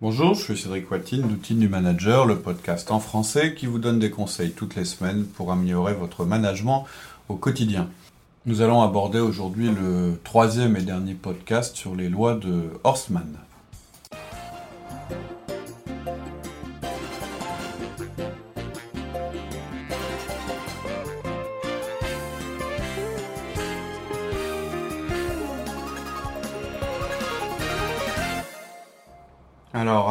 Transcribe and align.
Bonjour, 0.00 0.34
je 0.34 0.44
suis 0.44 0.56
Cédric 0.56 0.88
Watine 0.92 1.22
d'Outils 1.22 1.56
du 1.56 1.68
Manager, 1.68 2.24
le 2.24 2.38
podcast 2.38 2.92
en 2.92 3.00
français 3.00 3.54
qui 3.54 3.66
vous 3.66 3.80
donne 3.80 3.98
des 3.98 4.12
conseils 4.12 4.52
toutes 4.52 4.76
les 4.76 4.84
semaines 4.84 5.24
pour 5.24 5.50
améliorer 5.50 5.92
votre 5.92 6.24
management 6.24 6.86
au 7.28 7.34
quotidien. 7.34 7.88
Nous 8.46 8.60
allons 8.60 8.80
aborder 8.80 9.18
aujourd'hui 9.18 9.68
le 9.72 10.20
troisième 10.22 10.76
et 10.76 10.82
dernier 10.82 11.14
podcast 11.14 11.74
sur 11.74 11.96
les 11.96 12.08
lois 12.08 12.34
de 12.34 12.70
Horstman. 12.84 13.26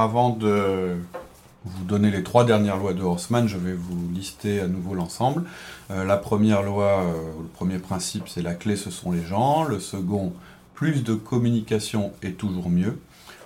Avant 0.08 0.30
de 0.30 0.96
vous 1.66 1.84
donner 1.84 2.12
les 2.12 2.24
trois 2.24 2.46
dernières 2.46 2.78
lois 2.78 2.94
de 2.94 3.02
Horstman, 3.02 3.46
je 3.46 3.58
vais 3.58 3.74
vous 3.74 4.10
lister 4.14 4.62
à 4.62 4.68
nouveau 4.68 4.94
l'ensemble. 4.94 5.44
Euh, 5.92 6.06
la 6.06 6.16
première 6.16 6.64
loi, 6.64 7.02
euh, 7.02 7.14
le 7.42 7.48
premier 7.50 7.78
principe, 7.78 8.30
c'est 8.30 8.42
la 8.42 8.54
clé, 8.54 8.78
ce 8.78 8.90
sont 8.90 9.12
les 9.12 9.26
gens. 9.26 9.66
Le 9.66 9.82
second, 9.82 10.32
plus 10.76 11.04
de 11.04 11.14
communication 11.14 12.14
est 12.24 12.38
toujours 12.38 12.70
mieux. 12.70 12.98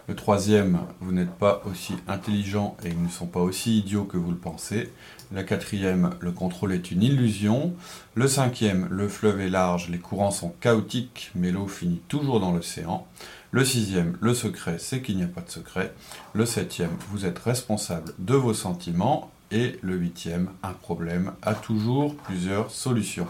Le 0.08 0.16
troisième, 0.16 0.82
vous 1.00 1.12
n'êtes 1.12 1.32
pas 1.32 1.64
aussi 1.66 1.96
intelligent 2.08 2.78
et 2.86 2.90
ils 2.90 3.02
ne 3.02 3.10
sont 3.10 3.26
pas 3.26 3.40
aussi 3.40 3.80
idiots 3.80 4.04
que 4.04 4.18
vous 4.18 4.30
le 4.30 4.38
pensez. 4.38 4.92
La 5.34 5.42
quatrième, 5.42 6.12
le 6.20 6.32
contrôle 6.32 6.74
est 6.74 6.92
une 6.92 7.02
illusion. 7.02 7.74
Le 8.14 8.28
cinquième, 8.28 8.88
le 8.92 9.08
fleuve 9.08 9.42
est 9.42 9.50
large, 9.50 9.90
les 9.90 9.98
courants 9.98 10.30
sont 10.30 10.54
chaotiques, 10.62 11.32
mais 11.34 11.50
l'eau 11.50 11.68
finit 11.68 12.04
toujours 12.08 12.40
dans 12.40 12.52
l'océan. 12.52 13.08
Le 13.54 13.66
sixième, 13.66 14.18
le 14.22 14.34
secret, 14.34 14.78
c'est 14.80 15.02
qu'il 15.02 15.18
n'y 15.18 15.24
a 15.24 15.28
pas 15.28 15.42
de 15.42 15.50
secret. 15.50 15.94
Le 16.32 16.46
septième, 16.46 16.92
vous 17.10 17.26
êtes 17.26 17.38
responsable 17.38 18.14
de 18.18 18.34
vos 18.34 18.54
sentiments. 18.54 19.30
Et 19.52 19.78
le 19.82 19.98
huitième, 19.98 20.50
un 20.64 20.72
problème 20.72 21.34
a 21.42 21.54
toujours 21.54 22.16
plusieurs 22.16 22.72
solutions. 22.72 23.28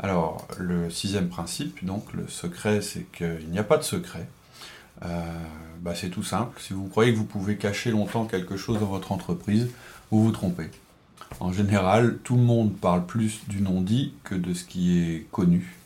Alors, 0.00 0.48
le 0.58 0.90
sixième 0.90 1.28
principe, 1.28 1.84
donc 1.84 2.12
le 2.14 2.26
secret, 2.26 2.80
c'est 2.82 3.06
qu'il 3.12 3.48
n'y 3.48 3.60
a 3.60 3.62
pas 3.62 3.76
de 3.76 3.84
secret. 3.84 4.26
Euh, 5.04 5.22
bah, 5.82 5.94
c'est 5.94 6.10
tout 6.10 6.24
simple. 6.24 6.60
Si 6.60 6.72
vous 6.72 6.88
croyez 6.88 7.12
que 7.12 7.18
vous 7.18 7.24
pouvez 7.24 7.56
cacher 7.56 7.92
longtemps 7.92 8.24
quelque 8.24 8.56
chose 8.56 8.80
dans 8.80 8.86
votre 8.86 9.12
entreprise, 9.12 9.68
vous 10.10 10.24
vous 10.24 10.32
trompez. 10.32 10.70
En 11.38 11.52
général, 11.52 12.18
tout 12.24 12.34
le 12.34 12.42
monde 12.42 12.74
parle 12.76 13.06
plus 13.06 13.46
du 13.46 13.60
non-dit 13.60 14.14
que 14.24 14.34
de 14.34 14.52
ce 14.52 14.64
qui 14.64 14.98
est 14.98 15.26
connu. 15.30 15.76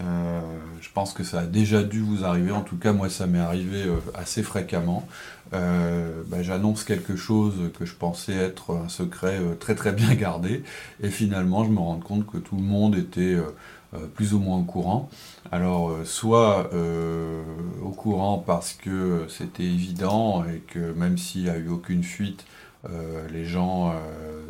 Euh, 0.00 0.40
je 0.80 0.88
pense 0.92 1.12
que 1.12 1.24
ça 1.24 1.40
a 1.40 1.46
déjà 1.46 1.82
dû 1.82 2.00
vous 2.00 2.24
arriver, 2.24 2.52
en 2.52 2.62
tout 2.62 2.76
cas 2.76 2.92
moi 2.92 3.08
ça 3.08 3.26
m'est 3.26 3.40
arrivé 3.40 3.84
euh, 3.84 3.98
assez 4.14 4.42
fréquemment. 4.42 5.06
Euh, 5.54 6.22
bah, 6.26 6.42
j'annonce 6.42 6.84
quelque 6.84 7.16
chose 7.16 7.54
que 7.78 7.84
je 7.84 7.94
pensais 7.94 8.34
être 8.34 8.76
un 8.76 8.88
secret 8.88 9.40
très 9.58 9.74
très 9.74 9.92
bien 9.92 10.14
gardé, 10.14 10.62
et 11.02 11.10
finalement 11.10 11.64
je 11.64 11.70
me 11.70 11.78
rends 11.78 11.98
compte 11.98 12.26
que 12.26 12.38
tout 12.38 12.56
le 12.56 12.62
monde 12.62 12.96
était 12.96 13.36
plus 14.14 14.34
ou 14.34 14.38
moins 14.38 14.58
au 14.58 14.64
courant. 14.64 15.08
Alors 15.50 15.96
soit 16.04 16.70
au 17.82 17.90
courant 17.90 18.38
parce 18.38 18.74
que 18.74 19.24
c'était 19.28 19.64
évident 19.64 20.44
et 20.44 20.58
que 20.58 20.92
même 20.92 21.16
s'il 21.16 21.44
n'y 21.44 21.50
a 21.50 21.56
eu 21.56 21.68
aucune 21.68 22.04
fuite, 22.04 22.44
les 23.30 23.44
gens 23.44 23.92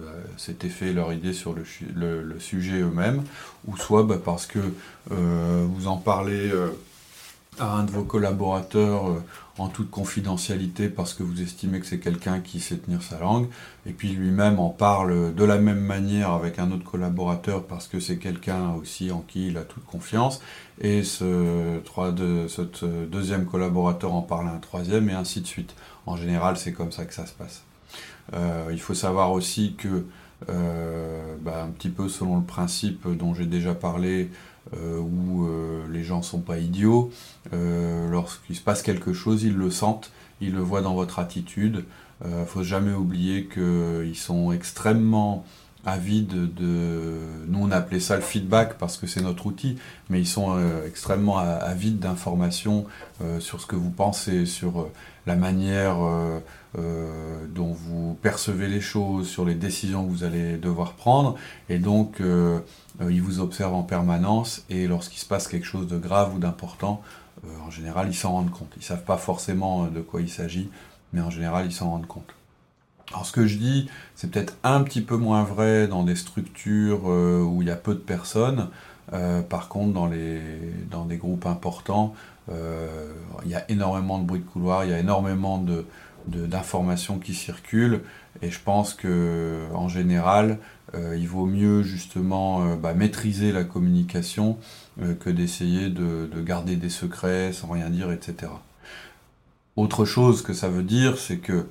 euh, 0.09 0.23
s'étaient 0.37 0.69
fait 0.69 0.93
leur 0.93 1.12
idée 1.12 1.33
sur 1.33 1.55
le, 1.55 2.39
sujet 2.39 2.81
eux-mêmes, 2.81 3.23
ou 3.67 3.77
soit 3.77 4.03
bah, 4.03 4.19
parce 4.23 4.47
que 4.47 4.61
euh, 5.11 5.67
vous 5.69 5.89
en 5.89 5.97
parlez 5.97 6.53
à 7.59 7.77
un 7.77 7.85
de 7.85 7.91
vos 7.91 8.05
collaborateurs 8.05 9.23
en 9.57 9.67
toute 9.67 9.91
confidentialité 9.91 10.89
parce 10.89 11.15
que 11.15 11.25
vous 11.25 11.43
estimez 11.43 11.81
que 11.81 11.87
c'est 11.87 11.98
quelqu'un 11.98 12.39
qui 12.39 12.61
sait 12.61 12.77
tenir 12.77 13.03
sa 13.03 13.19
langue, 13.19 13.48
et 13.87 13.93
puis 13.93 14.11
lui-même 14.11 14.61
en 14.61 14.69
parle 14.69 15.35
de 15.35 15.45
la 15.45 15.59
même 15.59 15.81
manière 15.81 16.31
avec 16.31 16.61
un 16.61 16.70
autre 16.70 16.89
collaborateur 16.89 17.65
parce 17.65 17.89
que 17.89 17.98
c'est 17.98 18.19
quelqu'un 18.19 18.75
aussi 18.75 19.11
en 19.11 19.20
qui 19.20 19.48
il 19.48 19.57
a 19.57 19.63
toute 19.63 19.85
confiance, 19.85 20.41
et 20.81 21.02
ce, 21.02 21.81
ce 22.52 23.05
deuxième 23.07 23.47
collaborateur 23.47 24.14
en 24.14 24.23
parle 24.23 24.47
à 24.47 24.52
un 24.52 24.58
troisième, 24.58 25.08
et 25.11 25.14
ainsi 25.14 25.41
de 25.41 25.47
suite. 25.47 25.75
En 26.07 26.17
général, 26.17 26.57
c'est 26.57 26.73
comme 26.73 26.92
ça 26.92 27.05
que 27.05 27.13
ça 27.13 27.27
se 27.27 27.33
passe. 27.33 27.63
Euh, 28.35 28.69
il 28.71 28.81
faut 28.81 28.95
savoir 28.95 29.33
aussi 29.33 29.75
que, 29.77 30.05
euh, 30.49 31.35
bah, 31.41 31.65
un 31.65 31.71
petit 31.71 31.89
peu 31.89 32.09
selon 32.09 32.37
le 32.37 32.45
principe 32.45 33.09
dont 33.09 33.35
j'ai 33.35 33.47
déjà 33.47 33.75
parlé, 33.75 34.31
euh, 34.77 34.99
où 34.99 35.49
les 35.91 36.05
gens 36.05 36.23
sont 36.23 36.41
pas 36.41 36.59
idiots, 36.59 37.11
lorsqu'il 37.53 38.57
se 38.57 38.61
passe 38.61 38.83
quelque 38.83 39.13
chose, 39.13 39.43
ils 39.43 39.57
le 39.57 39.71
sentent, 39.71 40.11
ils 40.41 40.53
le 40.53 40.61
voient 40.61 40.83
dans 40.83 40.95
votre 40.95 41.19
attitude. 41.19 41.85
Il 42.25 42.31
ne 42.31 42.45
faut 42.45 42.65
jamais 42.65 42.93
oublier 42.93 43.47
qu'ils 43.47 44.17
sont 44.17 44.53
extrêmement 44.53 45.47
avides 45.87 46.53
de... 46.55 47.15
Nous, 47.47 47.59
on 47.61 47.70
appelait 47.70 48.01
ça 48.01 48.17
le 48.17 48.23
feedback 48.23 48.77
parce 48.77 48.99
que 48.99 49.07
c'est 49.07 49.23
notre 49.23 49.47
outil, 49.47 49.79
mais 50.11 50.20
ils 50.20 50.27
sont 50.27 50.59
extrêmement 50.87 51.39
avides 51.39 51.99
d'informations 52.01 52.85
sur 53.39 53.61
ce 53.63 53.67
que 53.67 53.77
vous 53.77 53.91
pensez, 53.91 54.45
sur 54.45 54.91
la 55.28 55.36
manière 55.36 55.98
dont 56.74 57.72
vous 57.72 58.18
percevez 58.22 58.68
les 58.68 58.80
choses, 58.80 59.28
sur 59.28 59.44
les 59.44 59.55
décisions 59.55 60.05
que 60.05 60.11
vous 60.11 60.24
allez 60.24 60.56
devoir 60.56 60.94
prendre. 60.94 61.36
Et 61.68 61.78
donc, 61.78 62.20
ils 62.20 63.22
vous 63.22 63.39
observent 63.40 63.74
en 63.74 63.83
permanence 63.84 64.64
et 64.68 64.86
lorsqu'il 64.89 65.20
se 65.20 65.27
passe 65.27 65.46
quelque 65.46 65.66
chose 65.66 65.86
de 65.86 65.98
grave 65.98 66.34
ou 66.34 66.39
d'important, 66.39 67.02
en 67.64 67.70
général, 67.70 68.08
ils 68.08 68.14
s'en 68.14 68.33
rendent 68.33 68.50
compte. 68.50 68.72
Ils 68.77 68.80
ne 68.80 68.84
savent 68.84 69.05
pas 69.05 69.16
forcément 69.16 69.86
de 69.86 70.00
quoi 70.00 70.20
il 70.20 70.28
s'agit, 70.28 70.68
mais 71.12 71.20
en 71.20 71.30
général, 71.30 71.66
ils 71.66 71.72
s'en 71.72 71.90
rendent 71.90 72.06
compte. 72.08 72.34
Alors 73.10 73.24
ce 73.24 73.33
que 73.33 73.46
je 73.46 73.56
dis, 73.56 73.89
c'est 74.14 74.30
peut-être 74.30 74.55
un 74.64 74.83
petit 74.83 75.00
peu 75.00 75.16
moins 75.16 75.42
vrai 75.42 75.89
dans 75.89 76.02
des 76.02 76.16
structures 76.16 77.02
euh, 77.06 77.42
où 77.42 77.62
il 77.62 77.68
y 77.68 77.70
a 77.70 77.77
peu 77.77 77.95
de 77.95 78.00
personnes. 78.00 78.68
Euh, 79.14 79.40
par 79.40 79.68
contre, 79.68 79.95
dans, 79.95 80.06
les, 80.06 80.40
dans 80.90 81.06
des 81.06 81.16
groupes 81.16 81.46
importants, 81.46 82.14
euh, 82.14 82.38
il 82.48 83.51
y 83.51 83.55
a 83.55 83.70
énormément 83.70 84.19
de 84.19 84.25
bruit 84.25 84.41
de 84.41 84.45
couloir, 84.45 84.85
il 84.85 84.91
y 84.91 84.95
a 84.95 84.98
énormément 84.98 85.64
d'informations 86.27 87.19
qui 87.19 87.35
circulent. 87.35 88.01
Et 88.42 88.51
je 88.51 88.61
pense 88.61 88.95
que 88.95 89.64
en 89.75 89.89
général, 89.89 90.58
il 90.95 91.29
vaut 91.29 91.47
mieux 91.47 91.83
justement 91.83 92.77
bah, 92.77 92.95
maîtriser 92.95 93.53
la 93.53 93.64
communication 93.64 94.58
que 95.20 95.31
d'essayer 95.31 95.91
de, 95.91 96.29
de, 96.33 96.41
garder 96.41 96.77
des 96.77 96.89
secrets 96.89 97.53
sans 97.53 97.69
rien 97.69 97.91
dire, 97.91 98.11
etc. 98.11 98.51
Autre 99.77 100.05
chose 100.05 100.42
que 100.42 100.53
ça 100.53 100.69
veut 100.69 100.83
dire, 100.83 101.19
c'est 101.19 101.39
que 101.39 101.67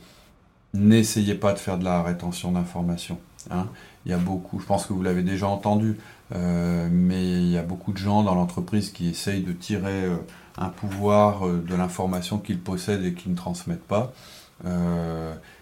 n'essayez 0.74 1.36
pas 1.36 1.54
de 1.54 1.60
faire 1.60 1.78
de 1.78 1.84
la 1.84 2.02
rétention 2.04 2.52
d'informations. 2.52 3.20
Hein. 3.52 3.68
Il 4.06 4.12
y 4.12 4.14
a 4.14 4.18
beaucoup, 4.18 4.60
je 4.60 4.66
pense 4.66 4.86
que 4.86 4.94
vous 4.94 5.02
l'avez 5.02 5.24
déjà 5.24 5.48
entendu, 5.48 5.98
euh, 6.34 6.88
mais 6.92 7.24
il 7.24 7.50
y 7.50 7.58
a 7.58 7.64
beaucoup 7.64 7.92
de 7.92 7.98
gens 7.98 8.24
dans 8.24 8.36
l'entreprise 8.36 8.92
qui 8.92 9.10
essayent 9.10 9.44
de 9.44 9.54
tirer 9.54 10.06
euh, 10.06 10.16
un 10.58 10.70
pouvoir 10.70 11.48
euh, 11.48 11.64
de 11.68 11.76
l'information 11.76 12.38
qu'ils 12.40 12.60
possèdent 12.60 13.06
et 13.06 13.14
qu'ils 13.14 13.32
ne 13.32 13.38
transmettent 13.38 13.88
pas. 13.88 14.14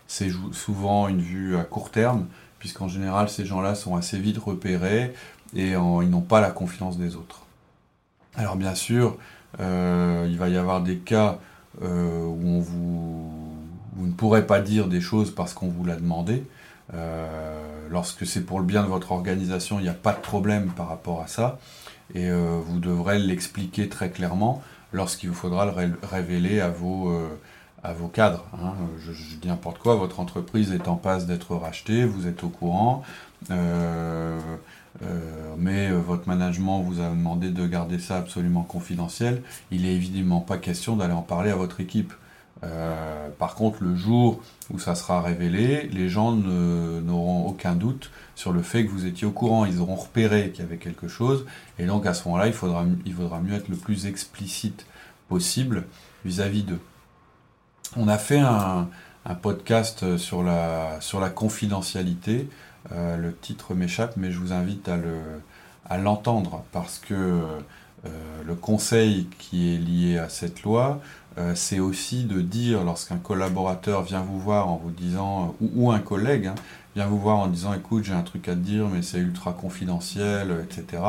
c'est 0.08 0.32
souvent 0.54 1.08
une 1.08 1.22
vue 1.22 1.58
à 1.58 1.64
court 1.64 1.92
terme, 1.92 2.28
puisqu'en 2.60 2.88
général 2.88 3.30
ces 3.30 3.46
gens-là 3.46 3.76
sont 3.76 3.96
assez 3.96 4.18
vite 4.18 4.38
repérés 4.38 5.14
et 5.54 5.72
ils 5.72 6.10
n'ont 6.10 6.22
pas 6.22 6.42
la 6.42 6.52
confiance 6.52 6.98
des 6.98 7.16
autres. 7.16 7.42
Alors 8.36 8.56
bien 8.56 8.76
sûr, 8.76 9.18
il 9.60 10.38
va 10.38 10.48
y 10.50 10.58
avoir 10.58 10.82
des 10.82 10.98
cas 10.98 11.40
où 11.82 11.86
on 11.86 12.60
vous 13.96 14.08
ne 14.08 14.12
pourrez 14.12 14.46
pas 14.46 14.60
dire 14.60 14.88
des 14.88 15.02
choses 15.02 15.34
parce 15.34 15.54
qu'on 15.54 15.68
vous 15.68 15.86
l'a 15.86 15.96
demandé. 15.96 16.44
Euh, 16.94 17.58
lorsque 17.90 18.26
c'est 18.26 18.42
pour 18.42 18.60
le 18.60 18.66
bien 18.66 18.84
de 18.84 18.88
votre 18.88 19.12
organisation, 19.12 19.80
il 19.80 19.84
n'y 19.84 19.90
a 19.90 19.94
pas 19.94 20.14
de 20.14 20.20
problème 20.20 20.72
par 20.76 20.90
rapport 20.90 21.22
à 21.22 21.28
ça. 21.28 21.60
Et 22.14 22.30
euh, 22.30 22.60
vous 22.64 22.80
devrez 22.80 23.20
l'expliquer 23.20 23.90
très 23.90 24.10
clairement 24.10 24.62
lorsqu'il 24.96 25.30
vous 25.30 25.36
faudra 25.36 25.66
le 25.66 25.72
révéler 26.04 26.62
à 26.62 26.70
vos, 26.70 27.10
euh, 27.10 27.28
cadres. 28.14 28.46
Hein. 28.54 28.74
Je, 29.00 29.12
dis 29.12 29.48
n'importe 29.48 29.78
quoi, 29.78 29.96
votre 29.96 30.20
entreprise 30.20 30.72
est 30.72 30.88
en 30.88 30.96
passe 30.96 31.28
d'être 31.28 31.56
rachetée, 31.56 32.06
vous 32.06 32.28
êtes 32.28 32.44
au 32.44 32.50
courant, 32.50 33.04
mais 35.58 35.92
votre 35.92 36.28
management 36.28 36.82
vous 36.82 37.00
a 37.00 37.10
demandé 37.10 37.52
de 37.52 37.68
garder 37.68 38.00
ça 38.00 38.18
absolument 38.18 38.64
confidentiel. 38.64 39.44
Il 39.70 39.84
n'est 39.84 39.94
évidemment 39.94 40.40
pas 40.40 40.58
question 40.58 40.96
d'aller 40.96 41.14
en 41.14 41.22
parler 41.22 41.52
à 41.52 41.56
votre 41.56 41.80
équipe. 41.80 42.14
Euh, 42.64 43.30
par 43.38 43.56
contre, 43.56 43.84
le 43.84 43.96
jour 43.96 44.42
où 44.72 44.80
ça 44.80 44.96
sera 44.96 45.22
révélé, 45.22 45.90
les 45.92 46.10
gens 46.10 46.32
n'auront 46.32 47.46
aucun 47.48 47.76
doute 47.76 48.12
sur 48.36 48.54
le 48.54 48.62
fait 48.62 48.86
que 48.86 48.92
vous 48.92 49.06
étiez 49.06 49.28
au 49.28 49.32
courant. 49.32 49.66
Ils 49.66 49.80
auront 49.80 49.96
repéré 49.96 50.52
qu'il 50.52 50.64
y 50.64 50.68
avait 50.68 50.78
quelque 50.78 51.08
chose. 51.08 51.46
Et 51.80 51.86
donc, 51.86 52.06
à 52.06 52.14
ce 52.14 52.28
moment-là, 52.28 52.48
il 52.48 52.54
faudra, 52.54 52.84
mieux 52.84 53.54
être 53.54 53.70
le 53.70 53.76
plus 53.76 54.06
explicite 54.06 54.86
possible 55.28 55.84
vis-à-vis 56.24 56.64
d'eux. 56.64 56.82
On 57.98 58.08
a 58.08 58.18
fait 58.18 58.40
un, 58.40 58.88
podcast 59.42 60.18
sur 60.18 60.44
la, 60.44 61.00
confidentialité. 61.34 62.50
Euh, 62.92 63.18
le 63.18 63.36
titre 63.36 63.74
m'échappe, 63.74 64.16
mais 64.16 64.32
je 64.32 64.40
vous 64.40 64.54
invite 64.54 64.90
à 65.90 65.98
l'entendre 65.98 66.64
parce 66.72 67.00
que 67.00 67.42
le 68.46 68.56
conseil 68.56 69.28
qui 69.40 69.74
est 69.74 69.78
lié 69.78 70.20
à 70.20 70.30
cette 70.30 70.62
loi, 70.62 71.02
c'est 71.54 71.80
aussi 71.80 72.24
de 72.24 72.40
dire 72.42 72.84
lorsqu'un 72.84 73.18
collaborateur 73.18 74.04
vient 74.04 74.22
vous 74.22 74.40
voir 74.40 74.70
en 74.70 74.78
vous 74.78 74.92
disant, 74.92 75.56
ou, 75.60 75.92
un 75.92 76.00
collègue, 76.00 76.48
hein, 76.48 76.56
vient 76.96 77.08
vous 77.08 77.20
voir 77.20 77.38
en 77.40 77.48
disant 77.48 77.74
écoute 77.74 78.06
j'ai 78.06 78.14
un 78.14 78.22
truc 78.22 78.48
à 78.48 78.54
te 78.54 78.60
dire 78.60 78.88
mais 78.88 79.02
c'est 79.02 79.18
ultra 79.18 79.52
confidentiel, 79.52 80.56
etc. 80.64 81.04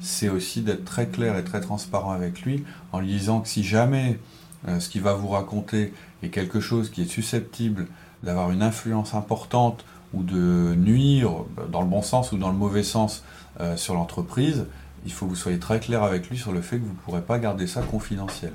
C'est 0.00 0.28
aussi 0.28 0.60
d'être 0.60 0.84
très 0.84 1.06
clair 1.06 1.36
et 1.36 1.42
très 1.42 1.60
transparent 1.60 2.12
avec 2.12 2.42
lui 2.42 2.62
en 2.92 3.00
lui 3.00 3.08
disant 3.08 3.40
que 3.40 3.48
si 3.48 3.64
jamais 3.64 4.20
ce 4.78 4.88
qu'il 4.88 5.02
va 5.02 5.14
vous 5.14 5.28
raconter 5.28 5.92
est 6.22 6.28
quelque 6.28 6.60
chose 6.60 6.90
qui 6.90 7.02
est 7.02 7.06
susceptible 7.06 7.88
d'avoir 8.22 8.50
une 8.50 8.62
influence 8.62 9.14
importante 9.14 9.84
ou 10.12 10.22
de 10.22 10.74
nuire, 10.76 11.32
dans 11.70 11.82
le 11.82 11.88
bon 11.88 12.02
sens 12.02 12.32
ou 12.32 12.38
dans 12.38 12.50
le 12.50 12.56
mauvais 12.56 12.82
sens, 12.82 13.24
euh, 13.60 13.76
sur 13.76 13.94
l'entreprise, 13.94 14.66
il 15.04 15.12
faut 15.12 15.26
que 15.26 15.30
vous 15.30 15.36
soyez 15.36 15.58
très 15.58 15.80
clair 15.80 16.02
avec 16.02 16.28
lui 16.30 16.38
sur 16.38 16.52
le 16.52 16.60
fait 16.60 16.78
que 16.78 16.82
vous 16.82 16.92
ne 16.92 16.98
pourrez 17.04 17.20
pas 17.20 17.38
garder 17.38 17.66
ça 17.66 17.82
confidentiel. 17.82 18.52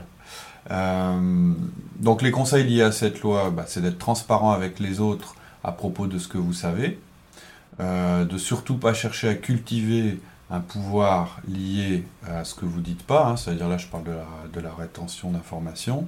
Euh, 0.71 1.53
donc 1.99 2.21
les 2.21 2.31
conseils 2.31 2.65
liés 2.65 2.81
à 2.81 2.91
cette 2.91 3.21
loi, 3.21 3.49
bah, 3.49 3.65
c'est 3.67 3.81
d'être 3.81 3.97
transparent 3.97 4.51
avec 4.51 4.79
les 4.79 4.99
autres 4.99 5.35
à 5.63 5.71
propos 5.71 6.07
de 6.07 6.17
ce 6.17 6.27
que 6.27 6.37
vous 6.37 6.53
savez, 6.53 6.99
euh, 7.79 8.25
de 8.25 8.37
surtout 8.37 8.77
pas 8.77 8.93
chercher 8.93 9.29
à 9.29 9.35
cultiver 9.35 10.19
un 10.51 10.61
pouvoir 10.61 11.41
lié 11.47 12.05
à 12.27 12.43
ce 12.43 12.55
que 12.55 12.65
vous 12.65 12.81
dites 12.81 13.03
pas, 13.03 13.27
hein, 13.27 13.37
c'est-à-dire 13.37 13.67
là 13.67 13.77
je 13.77 13.87
parle 13.87 14.03
de 14.05 14.59
la, 14.59 14.73
rétention 14.73 15.31
d'informations, 15.31 16.07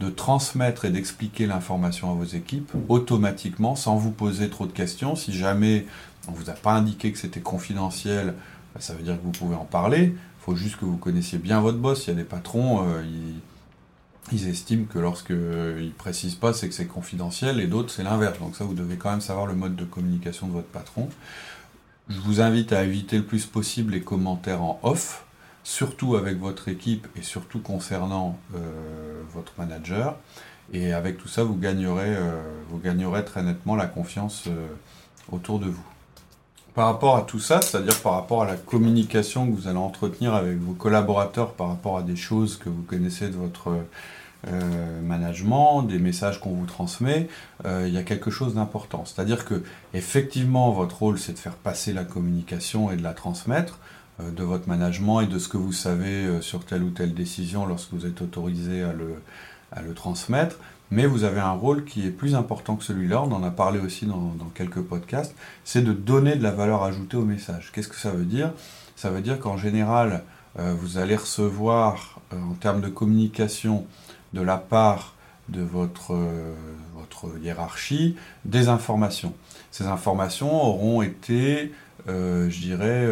de 0.00 0.10
transmettre 0.10 0.84
et 0.84 0.90
d'expliquer 0.90 1.46
l'information 1.46 2.10
à 2.10 2.14
vos 2.14 2.24
équipes 2.24 2.72
automatiquement 2.88 3.76
sans 3.76 3.96
vous 3.96 4.10
poser 4.10 4.50
trop 4.50 4.66
de 4.66 4.72
questions. 4.72 5.16
Si 5.16 5.32
jamais 5.32 5.86
on 6.28 6.32
ne 6.32 6.36
vous 6.36 6.50
a 6.50 6.54
pas 6.54 6.72
indiqué 6.72 7.12
que 7.12 7.18
c'était 7.18 7.40
confidentiel, 7.40 8.34
bah, 8.74 8.80
ça 8.80 8.94
veut 8.94 9.02
dire 9.02 9.16
que 9.18 9.24
vous 9.24 9.32
pouvez 9.32 9.56
en 9.56 9.64
parler. 9.64 10.14
Il 10.14 10.42
faut 10.44 10.56
juste 10.56 10.76
que 10.76 10.84
vous 10.84 10.96
connaissiez 10.96 11.38
bien 11.38 11.60
votre 11.60 11.78
boss. 11.78 12.06
Il 12.06 12.10
y 12.10 12.12
a 12.12 12.16
des 12.16 12.24
patrons, 12.24 12.86
euh, 12.86 13.02
ils, 13.04 13.40
estiment 14.36 14.86
que 14.86 14.98
lorsqu'ils 14.98 15.36
euh, 15.36 15.84
ne 15.84 15.90
précisent 15.90 16.34
pas, 16.34 16.52
c'est 16.52 16.68
que 16.68 16.74
c'est 16.74 16.86
confidentiel, 16.86 17.60
et 17.60 17.66
d'autres, 17.66 17.90
c'est 17.90 18.02
l'inverse. 18.02 18.38
Donc 18.38 18.56
ça, 18.56 18.64
vous 18.64 18.74
devez 18.74 18.96
quand 18.96 19.10
même 19.10 19.20
savoir 19.20 19.46
le 19.46 19.54
mode 19.54 19.76
de 19.76 19.84
communication 19.84 20.46
de 20.46 20.52
votre 20.52 20.68
patron. 20.68 21.08
Je 22.08 22.20
vous 22.20 22.40
invite 22.40 22.72
à 22.72 22.84
éviter 22.84 23.18
le 23.18 23.24
plus 23.24 23.46
possible 23.46 23.92
les 23.92 24.02
commentaires 24.02 24.62
en 24.62 24.80
off 24.82 25.24
surtout 25.62 26.16
avec 26.16 26.38
votre 26.38 26.68
équipe 26.68 27.06
et 27.16 27.22
surtout 27.22 27.60
concernant 27.60 28.38
euh, 28.54 29.22
votre 29.34 29.52
manager. 29.58 30.16
Et 30.72 30.92
avec 30.92 31.18
tout 31.18 31.28
ça, 31.28 31.44
vous 31.44 31.56
gagnerez, 31.56 32.16
euh, 32.16 32.40
vous 32.70 32.78
gagnerez 32.78 33.24
très 33.24 33.42
nettement 33.42 33.76
la 33.76 33.86
confiance 33.86 34.44
autour 35.30 35.58
de 35.58 35.66
vous. 35.66 35.84
Par 36.74 36.86
rapport 36.86 37.16
à 37.16 37.22
tout 37.22 37.40
ça, 37.40 37.60
c'est-à-dire 37.60 38.00
par 38.00 38.14
rapport 38.14 38.42
à 38.42 38.46
la 38.46 38.56
communication 38.56 39.46
que 39.46 39.54
vous 39.54 39.68
allez 39.68 39.76
entretenir 39.76 40.34
avec 40.34 40.58
vos 40.58 40.72
collaborateurs 40.72 41.52
par 41.52 41.68
rapport 41.68 41.98
à 41.98 42.02
des 42.02 42.16
choses 42.16 42.56
que 42.56 42.68
vous 42.68 42.82
connaissez 42.82 43.28
de 43.28 43.36
votre 43.36 43.70
management, 45.02 45.82
des 45.82 45.98
messages 45.98 46.40
qu'on 46.40 46.50
vous 46.50 46.66
transmet, 46.66 47.28
il 47.64 47.88
y 47.88 47.98
a 47.98 48.02
quelque 48.02 48.30
chose 48.30 48.54
d'important. 48.54 49.04
C'est-à-dire 49.04 49.44
que 49.44 49.62
effectivement, 49.92 50.70
votre 50.70 50.98
rôle, 50.98 51.18
c'est 51.18 51.32
de 51.32 51.38
faire 51.38 51.56
passer 51.56 51.92
la 51.92 52.04
communication 52.04 52.90
et 52.90 52.96
de 52.96 53.02
la 53.02 53.12
transmettre. 53.12 53.78
Euh, 54.20 54.30
de 54.30 54.42
votre 54.42 54.68
management 54.68 55.20
et 55.20 55.26
de 55.26 55.38
ce 55.38 55.48
que 55.48 55.56
vous 55.56 55.72
savez 55.72 56.26
euh, 56.26 56.40
sur 56.40 56.64
telle 56.64 56.82
ou 56.82 56.90
telle 56.90 57.14
décision 57.14 57.66
lorsque 57.66 57.92
vous 57.92 58.06
êtes 58.06 58.22
autorisé 58.22 58.82
à 58.82 58.92
le, 58.92 59.22
à 59.72 59.82
le 59.82 59.94
transmettre. 59.94 60.56
Mais 60.90 61.06
vous 61.06 61.24
avez 61.24 61.40
un 61.40 61.52
rôle 61.52 61.84
qui 61.84 62.06
est 62.06 62.10
plus 62.10 62.34
important 62.34 62.76
que 62.76 62.82
celui-là, 62.82 63.22
on 63.22 63.32
en 63.32 63.44
a 63.44 63.50
parlé 63.50 63.78
aussi 63.78 64.06
dans, 64.06 64.34
quelques 64.54 64.80
podcasts, 64.80 65.36
c'est 65.64 65.82
de 65.82 65.92
donner 65.92 66.34
de 66.34 66.42
la 66.42 66.50
valeur 66.50 66.82
ajoutée 66.82 67.16
au 67.16 67.24
message. 67.24 67.70
Qu'est-ce 67.72 67.86
que 67.86 67.96
ça 67.96 68.10
veut 68.10 68.24
dire? 68.24 68.52
Ça 68.96 69.10
veut 69.10 69.20
dire 69.20 69.38
qu'en 69.38 69.56
général, 69.56 70.24
euh, 70.58 70.74
vous 70.76 70.98
allez 70.98 71.14
recevoir 71.14 72.20
en 72.32 72.54
termes 72.54 72.80
de 72.80 72.88
communication 72.88 73.86
de 74.34 74.42
la 74.42 74.56
part 74.56 75.14
de 75.48 75.62
votre, 75.62 76.16
votre 76.94 77.38
hiérarchie 77.42 78.16
des 78.44 78.68
informations. 78.68 79.34
Ces 79.70 79.86
informations 79.86 80.52
auront 80.52 81.02
été, 81.02 81.72
je 82.06 82.60
dirais, 82.60 83.08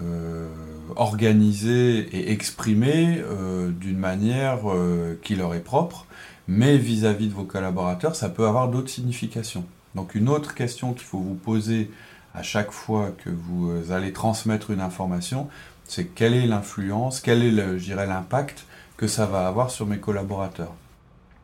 euh, 0.00 0.48
organisé 0.96 1.98
et 2.16 2.32
exprimé 2.32 3.20
euh, 3.20 3.70
d'une 3.70 3.98
manière 3.98 4.68
euh, 4.68 5.18
qui 5.22 5.36
leur 5.36 5.54
est 5.54 5.60
propre, 5.60 6.06
mais 6.48 6.76
vis-à-vis 6.76 7.28
de 7.28 7.32
vos 7.32 7.44
collaborateurs, 7.44 8.16
ça 8.16 8.28
peut 8.28 8.46
avoir 8.46 8.68
d'autres 8.68 8.90
significations. 8.90 9.64
Donc 9.94 10.16
une 10.16 10.28
autre 10.28 10.54
question 10.54 10.94
qu'il 10.94 11.04
faut 11.04 11.20
vous 11.20 11.34
poser 11.34 11.90
à 12.34 12.42
chaque 12.42 12.72
fois 12.72 13.12
que 13.24 13.30
vous 13.30 13.92
allez 13.92 14.12
transmettre 14.12 14.72
une 14.72 14.80
information, 14.80 15.48
c'est 15.84 16.06
quelle 16.06 16.34
est 16.34 16.46
l'influence, 16.46 17.20
quel 17.20 17.42
est, 17.44 17.78
je 17.78 17.84
dirais, 17.84 18.06
l'impact 18.06 18.66
que 19.04 19.10
ça 19.10 19.26
va 19.26 19.46
avoir 19.46 19.70
sur 19.70 19.84
mes 19.84 19.98
collaborateurs. 19.98 20.72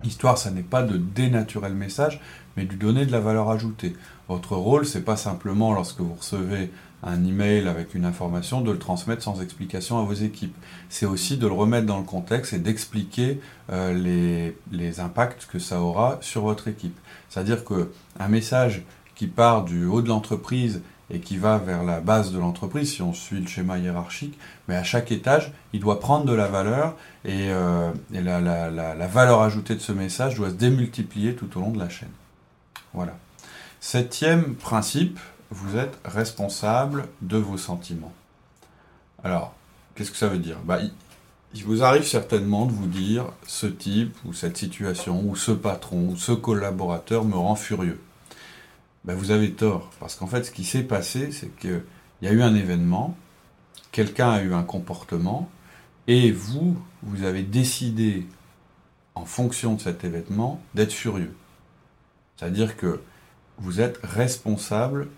L'histoire, 0.03 0.39
ça 0.39 0.51
n'est 0.51 0.63
pas 0.63 0.83
de 0.83 0.97
dénaturer 0.97 1.69
le 1.69 1.75
message, 1.75 2.19
mais 2.57 2.65
de 2.65 2.71
lui 2.71 2.79
donner 2.79 3.05
de 3.05 3.13
la 3.13 3.21
valeur 3.21 3.51
ajoutée. 3.51 3.95
Votre 4.29 4.57
rôle, 4.57 4.87
c'est 4.87 5.05
pas 5.05 5.19
simplement 5.19 5.75
lorsque 5.75 6.01
vous 6.01 6.15
recevez 6.15 6.71
un 7.03 7.23
email 7.23 7.69
avec 7.69 7.95
une 7.95 8.07
information, 8.07 8.63
de 8.63 8.73
le 8.73 8.79
transmettre 8.79 9.23
sans 9.23 9.43
explication 9.43 9.99
à 9.99 10.05
vos 10.05 10.15
équipes. 10.15 10.57
C'est 10.89 11.05
aussi 11.05 11.37
de 11.37 11.47
le 11.47 11.53
remettre 11.53 11.85
dans 11.85 11.99
le 11.99 12.05
contexte 12.05 12.55
et 12.55 12.59
d'expliquer 12.59 13.43
euh, 13.71 13.93
les, 13.93 14.57
les, 14.73 15.01
impacts 15.01 15.45
que 15.45 15.59
ça 15.59 15.83
aura 15.83 16.17
sur 16.23 16.41
votre 16.41 16.67
équipe. 16.67 16.97
C'est-à-dire 17.29 17.63
qu'un 17.67 18.29
message 18.29 18.85
qui 19.17 19.27
part 19.27 19.65
du 19.65 19.85
haut 19.85 20.01
de 20.01 20.09
l'entreprise 20.09 20.81
et 21.11 21.21
qui 21.21 21.37
va 21.37 21.59
vers 21.59 21.83
la 21.83 22.01
base 22.01 22.33
de 22.33 22.39
l'entreprise, 22.39 22.93
si 22.93 23.03
on 23.03 23.13
suit 23.13 23.41
le 23.41 23.47
schéma 23.47 23.79
hiérarchique, 23.79 24.39
mais 24.69 24.77
à 24.77 24.85
chaque 24.85 25.11
étage, 25.13 25.53
il 25.73 25.81
doit 25.81 26.01
prendre 26.01 26.25
de 26.25 26.35
la 26.35 26.47
valeur 26.47 26.95
et, 27.25 27.51
euh, 27.51 27.91
la 28.13 29.07
valeur 29.07 29.43
ajoutée 29.43 29.75
de 29.75 29.81
ce 29.81 29.93
message 29.93 30.37
doit 30.37 30.51
se 30.51 30.55
démultiplier 30.55 31.35
tout 31.35 31.59
au 31.59 31.61
long 31.61 31.71
de 31.71 31.79
la 31.79 31.89
chaîne. 31.89 32.09
Voilà. 32.93 33.17
Septième 33.81 34.57
principe, 34.57 35.19
vous 35.51 35.77
êtes 35.77 35.99
responsable 36.05 37.07
de 37.23 37.39
vos 37.39 37.57
sentiments. 37.57 38.13
Alors, 39.25 39.55
qu'est-ce 39.95 40.11
que 40.11 40.17
ça 40.17 40.29
veut 40.29 40.39
dire? 40.39 40.59
Bah, 40.65 40.79
il, 41.55 41.65
vous 41.65 41.83
arrive 41.83 42.07
certainement 42.07 42.67
de 42.67 42.73
vous 42.73 42.87
dire 42.87 43.27
ce 43.47 43.67
type 43.67 44.17
ou 44.25 44.33
cette 44.33 44.57
situation 44.57 45.23
ou 45.25 45.35
ce 45.37 45.51
patron 45.51 46.11
ou 46.11 46.17
ce 46.17 46.33
collaborateur 46.33 47.25
me 47.25 47.35
rend 47.35 47.57
furieux. 47.57 48.01
Bah, 49.05 49.15
vous 49.15 49.31
avez 49.31 49.53
tort, 49.53 49.91
parce 49.99 50.15
qu'en 50.15 50.27
fait, 50.27 50.45
ce 50.45 50.51
qui 50.51 50.65
s'est 50.65 50.83
passé, 50.83 51.33
c'est 51.33 51.55
qu'il 51.57 51.83
y 52.23 52.29
a 52.29 52.33
eu 52.33 52.43
un 52.43 52.55
événement, 52.55 53.17
quelqu'un 53.93 54.31
a 54.31 54.43
eu 54.43 54.53
un 54.53 54.63
comportement, 54.63 55.49
et 56.07 56.31
vous, 56.33 56.77
vous 57.03 57.25
avez 57.25 57.43
décidé, 57.43 58.27
en 59.15 59.25
fonction 59.25 59.75
de 59.75 59.81
cet 59.81 60.05
événement, 60.05 60.61
d'être 60.75 60.93
furieux. 60.93 61.35
C'est-à-dire 62.37 62.77
que 62.77 63.01
vous 63.59 63.81
êtes 63.81 63.99
responsable 64.03 65.09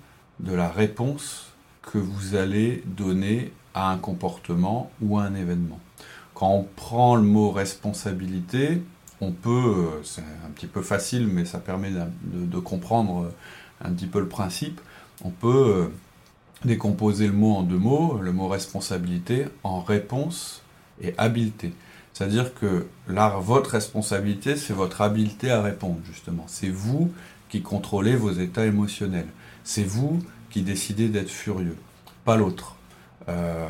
de 0.40 0.54
la 0.54 0.68
réponse 0.68 1.52
que 1.82 1.98
vous 1.98 2.34
allez 2.34 2.82
donner 2.86 3.52
à 3.74 3.90
un 3.90 3.98
comportement 3.98 4.90
ou 5.00 5.18
à 5.18 5.24
un 5.24 5.34
événement. 5.34 5.80
Quand 6.34 6.50
on 6.50 6.62
prend 6.62 7.16
le 7.16 7.22
mot 7.22 7.50
responsabilité, 7.50 8.82
on 9.20 9.30
peut, 9.30 9.50
euh, 9.50 10.02
c'est 10.02 10.22
un 10.22 10.50
petit 10.54 10.66
peu 10.66 10.82
facile, 10.82 11.28
mais 11.28 11.44
ça 11.44 11.58
permet 11.58 11.90
de, 11.90 12.58
comprendre 12.58 13.24
euh, 13.24 13.30
un 13.84 13.90
petit 13.90 14.06
peu 14.06 14.20
le 14.20 14.28
principe, 14.28 14.80
on 15.24 15.30
peut 15.30 15.48
euh, 15.48 15.88
décomposer 16.64 17.26
le 17.26 17.32
mot 17.32 17.56
en 17.56 17.62
deux 17.62 17.78
mots, 17.78 18.18
le 18.20 18.32
mot 18.32 18.48
responsabilité 18.48 19.46
en 19.62 19.80
réponse 19.80 20.62
et 21.00 21.14
habileté. 21.18 21.72
C'est-à-dire 22.12 22.54
que 22.54 22.86
là, 23.08 23.36
votre 23.40 23.70
responsabilité, 23.70 24.56
c'est 24.56 24.74
votre 24.74 25.00
habileté 25.00 25.50
à 25.50 25.62
répondre, 25.62 25.98
justement. 26.04 26.44
C'est 26.46 26.68
vous 26.68 27.10
qui 27.48 27.62
contrôlez 27.62 28.16
vos 28.16 28.32
états 28.32 28.66
émotionnels. 28.66 29.28
C'est 29.64 29.84
vous 29.84 30.22
qui 30.50 30.62
décidez 30.62 31.08
d'être 31.08 31.30
furieux, 31.30 31.76
pas 32.24 32.36
l'autre. 32.36 32.76
Euh, 33.28 33.66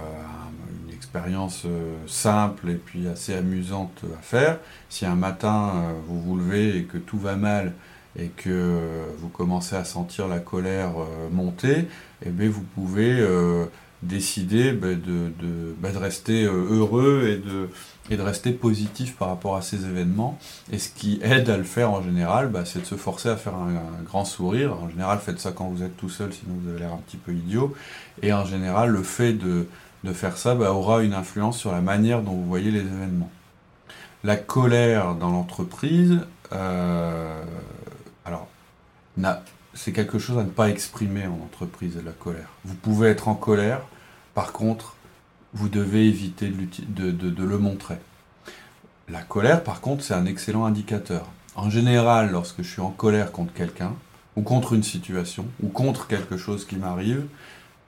une 0.87 0.95
expérience 0.95 1.65
euh, 1.67 1.95
simple 2.07 2.71
et 2.71 2.77
puis 2.77 3.07
assez 3.07 3.35
amusante 3.35 4.03
à 4.19 4.23
faire. 4.23 4.59
Si 4.89 5.05
un 5.05 5.15
matin 5.15 5.95
vous 6.07 6.21
vous 6.21 6.37
levez 6.37 6.79
et 6.79 6.85
que 6.85 6.97
tout 6.97 7.19
va 7.19 7.37
mal 7.37 7.75
et 8.19 8.29
que 8.29 8.79
vous 9.19 9.29
commencez 9.29 9.75
à 9.75 9.85
sentir 9.85 10.29
la 10.29 10.39
colère 10.39 10.93
monter, 11.31 11.87
eh 12.25 12.31
bien 12.31 12.51
vous 12.51 12.63
pouvez 12.63 13.27
décider 14.03 14.73
ben, 14.73 15.01
de, 15.01 15.33
ben, 15.79 15.93
de, 15.93 15.99
rester 15.99 16.45
heureux 16.45 17.29
et 17.29 17.37
de, 17.37 17.69
et 18.11 18.17
de 18.17 18.23
rester 18.23 18.53
positif 18.53 19.17
par 19.17 19.29
rapport 19.29 19.57
à 19.57 19.63
ces 19.63 19.87
événements. 19.87 20.39
Et 20.73 20.79
ce 20.79 20.89
qui 20.89 21.21
aide 21.23 21.49
à 21.49 21.57
le 21.57 21.63
faire 21.65 21.91
en 21.91 22.03
général, 22.03 22.49
bah, 22.49 22.65
c'est 22.65 22.81
de 22.81 22.85
se 22.85 22.97
forcer 22.97 23.29
à 23.29 23.37
faire 23.37 23.55
un, 23.55 24.03
grand 24.05 24.25
sourire. 24.25 24.75
En 24.83 24.89
général, 24.89 25.19
faites 25.19 25.39
ça 25.39 25.53
quand 25.53 25.67
vous 25.67 25.83
êtes 25.83 25.97
tout 25.97 26.09
seul, 26.09 26.33
sinon 26.33 26.55
vous 26.63 26.71
avez 26.71 26.81
l'air 26.81 26.93
un 26.93 27.01
petit 27.07 27.17
peu 27.17 27.33
idiot. 27.33 27.75
Et 28.23 28.33
en 28.33 28.45
général, 28.45 28.91
le 28.91 29.03
fait 29.03 29.33
de, 29.33 29.67
de 30.05 30.13
faire 30.13 30.37
ça 30.37 30.55
bah, 30.55 30.73
aura 30.73 31.03
une 31.03 31.15
influence 31.15 31.59
sur 31.59 31.73
la 31.73 31.81
manière 31.81 32.23
dont 32.23 32.33
vous 32.33 32.47
voyez 32.47 32.71
les 32.71 32.81
événements. 32.81 33.31
La 34.25 34.37
colère 34.37 35.15
dans 35.15 35.31
l'entreprise, 35.31 36.19
euh, 36.53 37.43
alors, 38.25 38.49
c'est 39.75 39.93
quelque 39.93 40.19
chose 40.19 40.39
à 40.39 40.45
ne 40.45 40.51
pas 40.51 40.69
exprimer 40.69 41.27
en 41.27 41.41
entreprise, 41.45 41.99
la 42.05 42.13
colère. 42.13 42.49
Vous 42.65 42.75
pouvez 42.75 43.09
être 43.09 43.29
en 43.29 43.35
colère, 43.35 43.81
par 44.35 44.53
contre, 44.53 44.97
vous 45.55 45.69
devez 45.69 46.07
éviter 46.07 46.49
de, 46.49 47.45
le 47.45 47.59
montrer. 47.59 47.99
La 49.09 49.23
colère, 49.23 49.63
par 49.63 49.81
contre, 49.81 50.03
c'est 50.03 50.15
un 50.15 50.27
excellent 50.27 50.65
indicateur. 50.65 51.27
En 51.55 51.69
général, 51.69 52.31
lorsque 52.31 52.63
je 52.63 52.69
suis 52.69 52.81
en 52.81 52.91
colère 52.91 53.33
contre 53.33 53.53
quelqu'un, 53.53 53.95
ou 54.37 54.43
contre 54.43 54.73
une 54.73 54.83
situation, 54.83 55.47
ou 55.63 55.69
contre 55.69 56.07
quelque 56.07 56.39
chose 56.39 56.65
qui 56.65 56.77
m'arrive, 56.77 57.27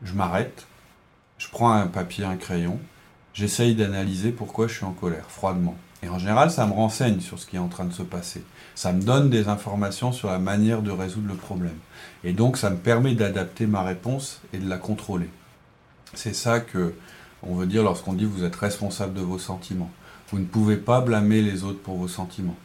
je 0.03 0.13
m'arrête, 0.13 0.67
je 1.39 1.49
prends 1.49 1.73
un 1.73 1.87
papier, 1.87 2.25
un 2.25 2.37
crayon, 2.37 2.79
j'essaye 3.33 3.75
d'analyser 3.75 4.31
pourquoi 4.31 4.67
je 4.67 4.75
suis 4.75 4.85
en 4.85 4.93
colère, 4.93 5.25
froidement. 5.29 5.77
Et 6.05 6.09
en 6.11 6.19
général, 6.19 6.51
ça 6.51 6.67
me 6.67 6.73
renseigne 6.73 7.21
sur 7.21 7.39
ce 7.39 7.47
qui 7.47 7.57
est 7.57 7.61
en 7.61 7.69
train 7.69 7.87
de 7.87 7.93
se 7.93 8.03
passer. 8.03 8.45
Ça 8.75 8.93
me 8.93 9.01
donne 9.01 9.31
des 9.31 9.49
informations 9.49 10.13
sur 10.13 10.29
la 10.29 10.39
manière 10.39 10.83
de 10.83 10.91
résoudre 10.91 11.29
le 11.29 11.35
problème. 11.35 11.79
Et 12.25 12.35
donc, 12.35 12.59
ça 12.59 12.69
me 12.69 12.77
permet 12.77 13.15
d'adapter 13.15 13.67
ma 13.67 13.83
réponse 13.83 14.43
et 14.53 14.59
de 14.59 14.69
la 14.69 14.77
contrôler. 14.77 15.31
C'est 16.13 16.35
ça 16.35 16.61
que 16.61 16.93
on 17.43 17.55
veut 17.55 17.67
dire 17.67 17.83
lorsqu'on 17.83 18.13
dit 18.13 18.25
vous 18.27 18.45
êtes 18.45 18.55
responsable 18.57 19.15
de 19.15 19.23
vos 19.23 19.39
sentiments. 19.39 19.91
Vous 20.31 20.39
ne 20.39 20.45
pouvez 20.45 20.77
pas 20.77 21.01
blâmer 21.01 21.41
les 21.41 21.65
autres 21.65 21.81
pour 21.81 21.97
vos 21.97 22.09
sentiments. 22.09 22.57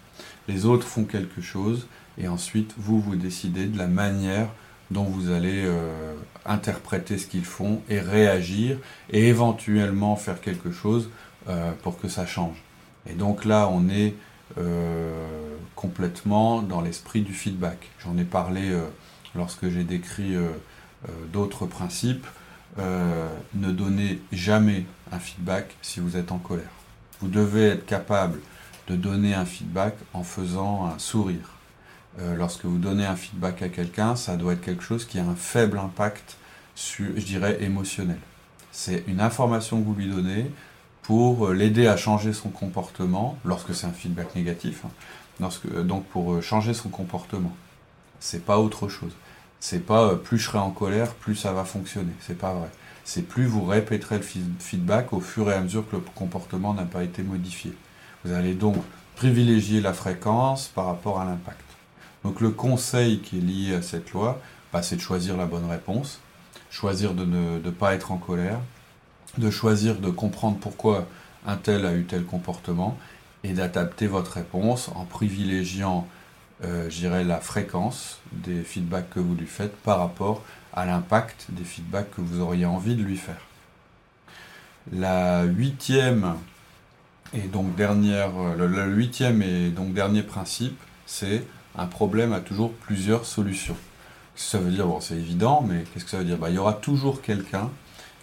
Les 0.48 0.66
autres 0.66 0.88
font 0.88 1.06
quelque 1.06 1.42
chose 1.42 1.88
et 2.18 2.28
ensuite 2.28 2.74
vous 2.78 3.00
vous 3.00 3.16
décidez 3.16 3.68
de 3.68 3.78
la 3.78 3.88
manière 3.88 4.50
dont 4.92 5.04
vous 5.04 5.32
allez 5.32 5.64
euh, 5.66 6.14
interpréter 6.46 7.18
ce 7.18 7.28
qu'ils 7.28 7.46
font 7.46 7.82
et 7.90 8.00
réagir 8.00 8.78
et 9.12 9.28
éventuellement 9.28 10.16
faire 10.16 10.42
quelque 10.42 10.72
chose 10.72 11.10
euh, 11.48 11.72
pour 11.84 12.00
que 12.00 12.08
ça 12.08 12.26
change. 12.26 12.64
Et 13.10 13.14
donc 13.14 13.46
là, 13.46 13.70
on 13.72 13.90
est 13.90 14.16
euh, 14.58 15.56
complètement 15.76 16.62
dans 16.62 16.82
l'esprit 16.82 17.22
du 17.22 17.34
feedback. 17.34 17.90
J'en 18.04 18.18
ai 18.18 18.24
parlé 18.24 18.78
lorsque 19.36 19.70
j'ai 19.70 19.84
décrit 19.84 20.36
d'autres 21.32 21.66
principes. 21.66 22.28
ne 22.78 23.72
donnez 23.72 24.22
jamais 24.32 24.86
un 25.12 25.20
feedback 25.20 25.76
si 25.82 26.00
vous 26.00 26.18
êtes 26.18 26.32
en 26.32 26.38
colère. 26.38 26.70
Vous 27.22 27.28
devez 27.28 27.68
être 27.68 27.86
capable 27.86 28.40
de 28.90 28.96
donner 28.96 29.34
un 29.34 29.46
feedback 29.46 29.96
en 30.14 30.24
faisant 30.24 30.86
un 30.88 31.00
sourire. 31.00 31.56
Euh, 32.20 32.36
lorsque 32.36 32.66
vous 32.66 32.78
donnez 32.78 33.06
un 33.06 33.16
feedback 33.16 33.62
à 33.62 33.70
quelqu'un, 33.70 34.16
ça 34.16 34.36
doit 34.36 34.54
être 34.54 34.62
quelque 34.62 34.84
chose 34.84 35.06
qui 35.06 35.20
a 35.20 35.24
un 35.24 35.36
faible 35.36 35.78
impact, 35.78 36.38
sur, 36.76 37.08
je 37.16 37.26
dirais, 37.26 37.62
émotionnel. 37.62 38.20
C'est 38.72 39.04
une 39.08 39.22
information 39.22 39.80
que 39.80 39.86
vous 39.86 39.94
lui 39.94 40.10
donnez 40.10 40.52
pour 41.10 41.48
euh, 41.48 41.54
l'aider 41.56 41.88
à 41.88 41.98
changer 41.98 42.34
son 42.34 42.50
comportement, 42.50 43.36
lorsque 43.44 43.74
c'est 43.74 43.88
un 43.88 43.92
feedback 43.92 44.36
négatif, 44.36 44.84
hein. 44.86 45.50
euh, 45.74 45.82
donc 45.82 46.06
pour 46.06 46.40
changer 46.44 46.76
son 46.76 46.90
comportement. 46.90 47.52
C'est 48.20 48.46
pas 48.46 48.60
autre 48.60 48.90
chose. 48.90 49.14
C'est 49.60 49.84
pas 49.88 50.16
plus 50.18 50.38
je 50.38 50.46
serai 50.46 50.60
en 50.60 50.70
colère, 50.70 51.16
plus 51.16 51.34
ça 51.34 51.52
va 51.52 51.66
fonctionner. 51.66 52.12
C'est 52.20 52.38
pas 52.38 52.54
vrai. 52.54 52.70
C'est 53.06 53.24
plus 53.24 53.48
vous 53.48 53.66
répéterez 53.66 54.18
le 54.20 54.24
feedback 54.60 55.12
au 55.12 55.20
fur 55.20 55.50
et 55.50 55.56
à 55.56 55.62
mesure 55.62 55.90
que 55.90 55.96
le 55.96 56.04
comportement 56.14 56.76
n'a 56.76 56.86
pas 56.86 57.04
été 57.04 57.24
modifié. 57.24 57.74
Vous 58.24 58.32
allez 58.32 58.54
donc 58.54 58.76
privilégier 59.16 59.82
la 59.82 59.94
fréquence 59.94 60.68
par 60.68 60.86
rapport 60.86 61.20
à 61.20 61.26
l'impact. 61.26 61.66
Donc 62.24 62.40
le 62.40 62.52
conseil 62.52 63.22
qui 63.22 63.40
est 63.40 63.42
lié 63.42 63.74
à 63.74 63.82
cette 63.82 64.12
loi, 64.12 64.40
bah, 64.72 64.84
c'est 64.84 64.98
de 64.98 65.02
choisir 65.02 65.38
la 65.38 65.48
bonne 65.48 65.68
réponse, 65.68 66.20
choisir 66.70 67.16
de 67.16 67.26
ne 67.26 67.72
pas 67.72 67.96
être 67.96 68.12
en 68.12 68.18
colère, 68.18 68.60
de 69.38 69.50
choisir 69.50 69.96
de 69.96 70.10
comprendre 70.10 70.58
pourquoi 70.58 71.08
un 71.46 71.56
tel 71.56 71.86
a 71.86 71.94
eu 71.94 72.04
tel 72.04 72.24
comportement 72.24 72.98
et 73.44 73.54
d'adapter 73.54 74.08
votre 74.08 74.34
réponse 74.34 74.90
en 74.96 75.06
privilégiant, 75.06 76.08
euh, 76.64 76.90
la 77.26 77.40
fréquence 77.40 78.20
des 78.32 78.64
feedbacks 78.64 79.10
que 79.10 79.20
vous 79.20 79.36
lui 79.36 79.46
faites 79.46 79.76
par 79.78 80.00
rapport 80.00 80.44
à 80.74 80.86
l'impact 80.86 81.48
des 81.50 81.64
feedbacks 81.64 82.12
que 82.12 82.22
vous 82.22 82.42
auriez 82.42 82.66
envie 82.66 82.96
de 82.96 83.04
lui 83.04 83.18
faire. 83.18 83.42
La 84.92 85.44
huitième 85.44 86.36
et 87.34 87.48
donc 87.48 87.76
dernière, 87.76 88.32
le 88.58 88.86
huitième 88.88 89.42
et 89.42 89.70
donc 89.70 89.94
dernier 89.94 90.24
principe, 90.24 90.80
c'est 91.06 91.44
un 91.78 91.86
problème 91.86 92.34
a 92.34 92.40
toujours 92.40 92.74
plusieurs 92.74 93.26
solutions. 93.26 93.78
Ça 94.36 94.58
veut 94.58 94.72
dire, 94.72 94.88
bon, 94.88 95.00
c'est 95.02 95.16
évident, 95.16 95.66
mais 95.68 95.84
qu'est-ce 95.84 96.06
que 96.06 96.12
ça 96.12 96.18
veut 96.18 96.24
dire? 96.24 96.38
Bah, 96.38 96.50
Il 96.50 96.56
y 96.56 96.60
aura 96.60 96.74
toujours 96.74 97.22
quelqu'un 97.22 97.70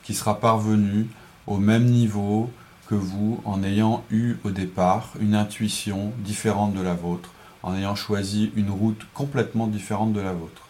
qui 0.07 0.15
sera 0.15 0.39
parvenu 0.39 1.09
au 1.49 1.59
même 1.59 1.85
niveau 1.85 2.49
que 2.89 2.95
vous 2.95 3.41
en 3.45 3.65
ayant 3.65 4.05
eu 4.13 4.37
au 4.45 4.53
départ 4.53 5.11
une 5.21 5.35
intuition 5.35 6.13
différente 6.19 6.75
de 6.75 6.81
la 6.81 6.95
vôtre, 6.95 7.31
en 7.65 7.75
ayant 7.75 7.97
choisi 7.97 8.53
une 8.55 8.71
route 8.71 9.01
complètement 9.15 9.67
différente 9.67 10.13
de 10.13 10.21
la 10.21 10.33
vôtre. 10.33 10.63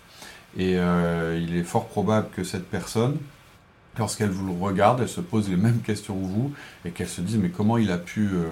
Et 0.57 0.79
euh, 0.79 1.39
il 1.39 1.55
est 1.55 1.65
fort 1.65 1.87
probable 1.87 2.29
que 2.35 2.45
cette 2.45 2.71
personne, 2.71 3.19
lorsqu'elle 3.99 4.31
vous 4.31 4.55
regarde, 4.59 5.03
elle 5.03 5.09
se 5.09 5.21
pose 5.21 5.51
les 5.51 5.57
mêmes 5.57 5.83
questions 5.83 6.15
que 6.15 6.27
vous 6.27 6.55
et 6.87 6.91
qu'elle 6.91 7.09
se 7.09 7.21
dise 7.21 7.37
mais 7.37 7.51
comment 7.51 7.77
il 7.77 7.91
a 7.91 7.99
pu 7.99 8.31
euh, 8.33 8.49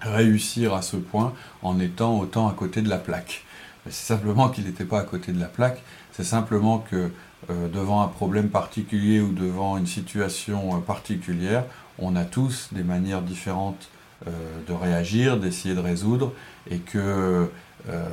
réussir 0.00 0.72
à 0.72 0.80
ce 0.80 0.96
point 0.96 1.34
en 1.60 1.78
étant 1.78 2.18
autant 2.18 2.48
à 2.48 2.54
côté 2.54 2.80
de 2.80 2.88
la 2.88 2.98
plaque? 2.98 3.44
C'est 3.84 4.14
simplement 4.14 4.48
qu'il 4.48 4.64
n'était 4.64 4.86
pas 4.86 5.00
à 5.00 5.04
côté 5.04 5.32
de 5.32 5.40
la 5.40 5.48
plaque, 5.48 5.82
c'est 6.12 6.24
simplement 6.24 6.78
que 6.78 7.10
devant 7.48 8.02
un 8.02 8.08
problème 8.08 8.48
particulier 8.48 9.20
ou 9.20 9.32
devant 9.32 9.76
une 9.78 9.86
situation 9.86 10.76
euh, 10.76 10.80
particulière, 10.80 11.64
on 11.98 12.16
a 12.16 12.24
tous 12.24 12.68
des 12.72 12.82
manières 12.82 13.22
différentes 13.22 13.88
euh, 14.26 14.30
de 14.66 14.72
réagir, 14.72 15.38
d'essayer 15.38 15.74
de 15.74 15.80
résoudre, 15.80 16.32
et 16.70 16.78
que 16.78 17.50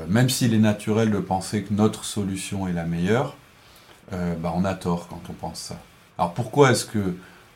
même 0.08 0.30
s'il 0.30 0.54
est 0.54 0.60
naturel 0.60 1.12
de 1.12 1.18
penser 1.18 1.64
que 1.64 1.74
notre 1.74 2.06
solution 2.06 2.68
est 2.68 2.72
la 2.72 2.86
meilleure, 2.86 3.36
bah, 4.12 4.54
on 4.56 4.64
a 4.64 4.74
tort 4.76 5.08
quand 5.10 5.22
on 5.28 5.34
pense 5.34 5.60
ça. 5.60 5.80
Alors 6.18 6.34
pourquoi 6.34 6.72
est-ce 6.72 6.86
que 6.86 7.16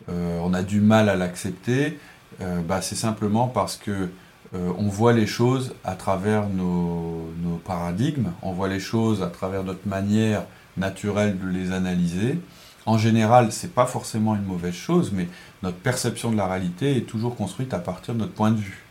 on 0.09 0.53
a 0.53 0.63
du 0.63 0.81
mal 0.81 1.07
à 1.07 1.15
l'accepter? 1.15 1.97
Euh, 2.41 2.61
bah, 2.61 2.81
c'est 2.81 2.95
simplement 2.95 3.47
parce 3.47 3.75
que 3.75 4.09
euh, 4.55 4.71
on 4.77 4.87
voit 4.87 5.13
les 5.13 5.27
choses 5.27 5.75
à 5.83 5.95
travers 5.95 6.47
nos, 6.47 7.27
paradigmes, 7.65 8.31
on 8.41 8.53
voit 8.53 8.69
les 8.69 8.79
choses 8.79 9.21
à 9.21 9.27
travers 9.27 9.63
notre 9.63 9.87
manière 9.87 10.45
naturelle 10.79 11.37
de 11.39 11.47
les 11.47 11.71
analyser. 11.71 12.39
En 12.85 12.97
général, 12.97 13.51
ce 13.51 13.67
n'est 13.67 13.71
pas 13.71 13.85
forcément 13.85 14.35
une 14.35 14.43
mauvaise 14.43 14.73
chose, 14.73 15.11
mais 15.13 15.27
notre 15.61 15.77
perception 15.77 16.31
de 16.31 16.37
la 16.37 16.47
réalité 16.47 16.97
est 16.97 17.01
toujours 17.01 17.35
construite 17.35 17.73
à 17.73 17.79
partir 17.79 18.13
de 18.13 18.19
notre 18.19 18.33
point 18.33 18.51
de 18.51 18.57
vue. 18.57 18.83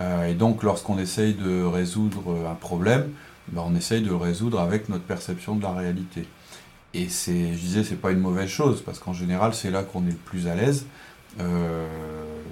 Euh, 0.00 0.28
et 0.28 0.34
donc, 0.34 0.62
lorsqu'on 0.62 0.98
essaye 0.98 1.34
de 1.34 1.62
résoudre 1.62 2.48
un 2.50 2.54
problème, 2.54 3.10
bah, 3.48 3.62
on 3.66 3.74
essaye 3.74 4.02
de 4.02 4.08
le 4.08 4.16
résoudre 4.16 4.60
avec 4.60 4.88
notre 4.88 5.04
perception 5.04 5.56
de 5.56 5.62
la 5.62 5.72
réalité. 5.72 6.26
Et 6.94 7.08
c'est, 7.08 7.52
je 7.52 7.58
disais, 7.58 7.84
c'est 7.84 8.00
pas 8.00 8.10
une 8.10 8.20
mauvaise 8.20 8.48
chose, 8.48 8.82
parce 8.84 8.98
qu'en 8.98 9.12
général, 9.12 9.54
c'est 9.54 9.70
là 9.70 9.82
qu'on 9.82 10.02
est 10.06 10.10
le 10.10 10.16
plus 10.16 10.48
à 10.48 10.54
l'aise. 10.54 10.86
Euh, 11.40 11.86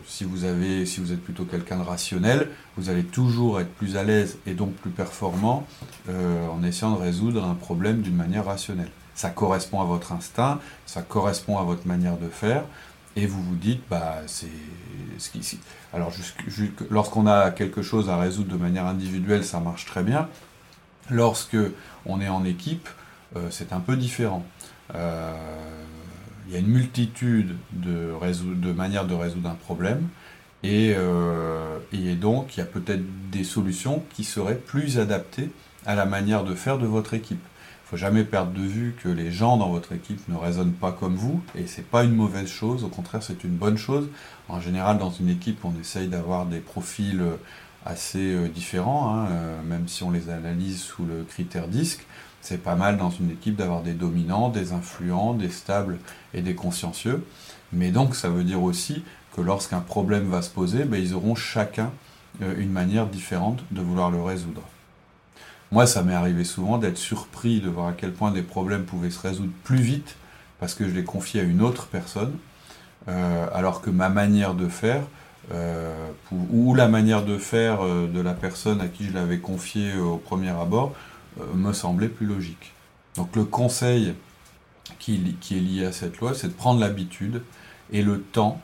si 0.07 0.25
vous, 0.25 0.45
avez, 0.45 0.85
si 0.87 1.00
vous 1.00 1.12
êtes 1.12 1.23
plutôt 1.23 1.45
quelqu'un 1.45 1.79
de 1.79 1.83
rationnel, 1.83 2.50
vous 2.76 2.91
allez 2.91 3.05
toujours 3.05 3.61
être 3.61 3.73
plus 3.75 3.97
à 3.97 4.05
l'aise 4.05 4.38
et 4.47 4.53
donc 4.53 4.75
plus 4.75 4.91
performant 4.91 5.67
euh, 6.09 6.47
en 6.49 6.62
essayant 6.62 6.95
de 6.95 7.00
résoudre 7.00 7.45
un 7.45 7.55
problème 7.55 8.03
d'une 8.03 8.17
manière 8.17 8.45
rationnelle. 8.45 8.91
Ça 9.14 9.31
correspond 9.31 9.81
à 9.81 9.85
votre 9.85 10.12
instinct, 10.12 10.61
ça 10.87 11.03
correspond 11.03 11.59
à 11.59 11.62
votre 11.62 11.87
manière 11.87 12.19
de 12.19 12.29
faire, 12.29 12.64
et 13.17 13.26
vous 13.26 13.43
vous 13.43 13.55
dites, 13.55 13.81
bah, 13.88 14.17
c'est 14.26 14.49
ce 15.19 15.31
qui. 15.31 15.59
Alors, 15.93 16.12
lorsqu'on 16.91 17.26
a 17.26 17.53
quelque 17.53 17.81
chose 17.81 18.11
à 18.11 18.17
résoudre 18.17 18.53
de 18.53 18.61
manière 18.61 18.87
individuelle, 18.87 19.45
ça 19.45 19.61
marche 19.61 19.87
très 19.87 20.03
bien. 20.03 20.29
Lorsque 21.11 21.57
on 22.07 22.21
est 22.21 22.29
en 22.29 22.45
équipe, 22.45 22.88
euh, 23.37 23.47
c'est 23.50 23.73
un 23.73 23.81
peu 23.81 23.97
différent. 23.97 24.45
Il 26.46 26.52
y 26.52 26.56
a 26.56 26.58
une 26.58 26.68
multitude 26.68 27.56
de, 27.72 28.12
de 28.54 28.72
manières 28.72 29.06
de 29.06 29.14
résoudre 29.14 29.48
un 29.48 29.54
problème. 29.54 30.08
Euh, 30.64 31.78
et, 31.92 32.14
donc, 32.14 32.56
il 32.56 32.60
y 32.60 32.62
a 32.62 32.66
peut-être 32.66 33.02
des 33.30 33.44
solutions 33.44 34.02
qui 34.14 34.24
seraient 34.24 34.56
plus 34.56 34.98
adaptées 34.98 35.50
à 35.86 35.94
la 35.94 36.06
manière 36.06 36.44
de 36.44 36.54
faire 36.54 36.78
de 36.78 36.86
votre 36.86 37.14
équipe. 37.14 37.40
Il 37.40 37.84
ne 37.84 37.88
faut 37.90 37.96
jamais 37.98 38.24
perdre 38.24 38.52
de 38.52 38.62
vue 38.62 38.96
que 39.02 39.08
les 39.08 39.30
gens 39.30 39.58
dans 39.58 39.68
votre 39.68 39.92
équipe 39.92 40.26
ne 40.28 40.36
raisonnent 40.36 40.72
pas 40.72 40.92
comme 40.92 41.16
vous, 41.16 41.42
et 41.54 41.66
ce 41.66 41.78
n'est 41.78 41.86
pas 41.86 42.02
une 42.02 42.14
mauvaise 42.14 42.48
chose, 42.48 42.82
au 42.82 42.88
contraire, 42.88 43.22
c'est 43.22 43.44
une 43.44 43.56
bonne 43.56 43.76
chose. 43.76 44.08
En 44.48 44.58
général, 44.58 44.96
dans 44.98 45.10
une 45.10 45.28
équipe, 45.28 45.64
on 45.64 45.72
essaye 45.78 46.08
d'avoir 46.08 46.46
des 46.46 46.60
profils 46.60 47.22
assez 47.85 48.35
euh, 48.35 48.49
différents, 48.49 49.14
hein, 49.14 49.26
euh, 49.31 49.62
même 49.62 49.88
si 49.88 50.03
on 50.03 50.11
les 50.11 50.31
analyse 50.31 50.81
sous 50.81 51.05
le 51.05 51.25
critère 51.25 51.69
disque 51.69 52.05
c'est 52.45 52.62
pas 52.62 52.75
mal 52.75 52.99
dans 52.99 53.09
une 53.09 53.31
équipe 53.31 53.57
d'avoir 53.57 53.81
des 53.81 53.95
dominants, 53.95 54.50
des 54.50 54.75
influents, 54.75 55.33
des 55.33 55.49
stables 55.49 55.99
et 56.35 56.43
des 56.43 56.55
consciencieux. 56.55 57.25
Mais 57.73 57.91
donc 57.91 58.14
ça 58.14 58.29
veut 58.29 58.45
dire 58.45 58.62
aussi 58.62 59.03
que 59.35 59.41
lorsqu'un 59.41 59.81
problème 59.81 60.29
va 60.29 60.43
se 60.43 60.50
poser, 60.50 60.85
ben, 60.85 61.03
ils 61.03 61.14
auront 61.14 61.35
chacun 61.35 61.91
euh, 62.43 62.55
une 62.59 62.71
manière 62.71 63.07
différente 63.07 63.64
de 63.71 63.81
vouloir 63.81 64.11
le 64.11 64.21
résoudre. 64.21 64.61
Moi, 65.73 65.87
ça 65.87 66.03
m'est 66.03 66.12
arrivé 66.12 66.45
souvent 66.45 66.76
d'être 66.76 66.99
surpris 66.99 67.61
de 67.61 67.71
voir 67.71 67.88
à 67.88 67.93
quel 67.95 68.12
point 68.12 68.31
des 68.31 68.43
problèmes 68.43 68.85
pouvaient 68.85 69.11
se 69.11 69.21
résoudre 69.21 69.53
plus 69.64 69.81
vite 69.81 70.17
parce 70.61 70.75
que 70.75 70.87
je 70.87 70.95
les 70.95 71.03
confiais 71.03 71.41
à 71.41 71.45
une 71.45 71.62
autre 71.62 71.87
personne, 71.87 72.37
alors 73.07 73.81
que 73.81 73.91
ma 73.91 74.09
manière 74.09 74.55
de 74.55 74.69
faire, 74.69 75.03
euh, 75.52 76.10
ou 76.50 76.74
la 76.74 76.88
manière 76.88 77.24
de 77.24 77.38
faire 77.38 77.82
de 77.84 78.20
la 78.20 78.32
personne 78.32 78.80
à 78.80 78.88
qui 78.88 79.04
je 79.04 79.12
l'avais 79.12 79.38
confié 79.38 79.96
au 79.96 80.16
premier 80.16 80.50
abord, 80.50 80.94
euh, 81.40 81.44
me 81.54 81.72
semblait 81.72 82.08
plus 82.08 82.26
logique. 82.26 82.72
Donc 83.16 83.34
le 83.36 83.44
conseil 83.44 84.14
qui, 84.98 85.36
est 85.50 85.54
lié 85.54 85.86
à 85.86 85.92
cette 85.92 86.18
loi, 86.18 86.34
c'est 86.34 86.48
de 86.48 86.52
prendre 86.52 86.80
l'habitude 86.80 87.42
et 87.92 88.02
le 88.02 88.20
temps 88.20 88.60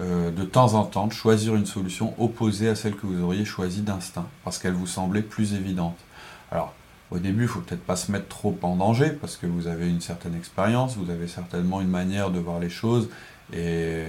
de 0.00 0.44
temps 0.44 0.74
en 0.74 0.84
temps 0.84 1.08
de 1.08 1.12
choisir 1.12 1.56
une 1.56 1.66
solution 1.66 2.14
opposée 2.22 2.68
à 2.68 2.76
celle 2.76 2.94
que 2.94 3.04
vous 3.04 3.20
auriez 3.20 3.44
choisie 3.44 3.80
d'instinct, 3.80 4.28
parce 4.44 4.58
qu'elle 4.58 4.74
vous 4.74 4.86
semblait 4.86 5.22
plus 5.22 5.54
évidente. 5.54 5.96
Alors, 6.52 6.72
au 7.10 7.18
début, 7.18 7.40
il 7.40 7.46
ne 7.46 7.48
faut 7.48 7.60
peut-être 7.60 7.84
pas 7.84 7.96
se 7.96 8.12
mettre 8.12 8.28
trop 8.28 8.56
en 8.62 8.76
danger, 8.76 9.10
parce 9.10 9.36
que 9.36 9.46
vous 9.46 9.66
avez 9.66 9.88
une 9.88 10.00
certaine 10.00 10.34
expérience, 10.34 10.96
vous 10.96 11.10
avez 11.10 11.26
certainement 11.26 11.80
une 11.80 11.88
manière 11.88 12.30
de 12.30 12.38
voir 12.38 12.60
les 12.60 12.68
choses, 12.68 13.08
et 13.52 14.04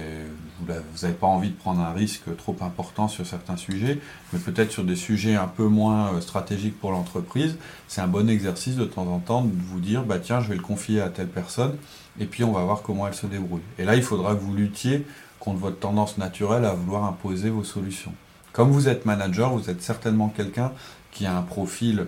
vous 0.60 0.66
n'avez 1.02 1.14
pas 1.14 1.26
envie 1.26 1.50
de 1.50 1.56
prendre 1.56 1.80
un 1.80 1.92
risque 1.92 2.36
trop 2.36 2.56
important 2.60 3.08
sur 3.08 3.26
certains 3.26 3.56
sujets, 3.56 3.98
mais 4.32 4.38
peut-être 4.38 4.70
sur 4.70 4.84
des 4.84 4.96
sujets 4.96 5.34
un 5.34 5.46
peu 5.46 5.64
moins 5.64 6.12
euh, 6.12 6.20
stratégiques 6.20 6.78
pour 6.78 6.92
l'entreprise, 6.92 7.56
c'est 7.88 8.00
un 8.00 8.06
bon 8.06 8.28
exercice 8.28 8.76
de 8.76 8.84
temps 8.84 9.06
en 9.06 9.18
temps 9.18 9.42
de 9.42 9.50
vous 9.68 9.80
dire, 9.80 10.02
bah 10.02 10.18
tiens, 10.18 10.40
je 10.40 10.48
vais 10.48 10.56
le 10.56 10.62
confier 10.62 11.00
à 11.00 11.08
telle 11.08 11.28
personne, 11.28 11.76
et 12.18 12.26
puis 12.26 12.44
on 12.44 12.52
va 12.52 12.62
voir 12.62 12.82
comment 12.82 13.06
elle 13.06 13.14
se 13.14 13.26
débrouille. 13.26 13.62
Et 13.78 13.84
là, 13.84 13.96
il 13.96 14.02
faudra 14.02 14.34
que 14.34 14.40
vous 14.40 14.54
luttiez 14.54 15.06
contre 15.38 15.58
votre 15.58 15.78
tendance 15.78 16.18
naturelle 16.18 16.64
à 16.64 16.74
vouloir 16.74 17.04
imposer 17.04 17.48
vos 17.48 17.64
solutions. 17.64 18.12
Comme 18.52 18.70
vous 18.70 18.88
êtes 18.88 19.06
manager, 19.06 19.50
vous 19.54 19.70
êtes 19.70 19.80
certainement 19.80 20.28
quelqu'un 20.28 20.72
qui 21.12 21.24
a 21.24 21.36
un 21.36 21.42
profil 21.42 22.06